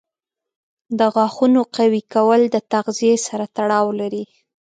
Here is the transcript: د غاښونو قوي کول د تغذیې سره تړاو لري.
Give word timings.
د 0.99 0.99
غاښونو 1.13 1.61
قوي 1.75 2.01
کول 2.13 2.41
د 2.49 2.57
تغذیې 2.73 3.15
سره 3.27 3.45
تړاو 3.57 3.87
لري. 3.99 4.23